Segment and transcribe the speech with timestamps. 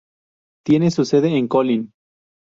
[0.65, 1.93] Tiene su sede en Kolín.